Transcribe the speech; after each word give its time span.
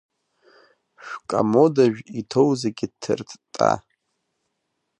Шәкомодажә 1.05 1.99
иҭоу 2.19 2.49
зегьы 2.61 2.87
ҭыртта! 3.01 3.71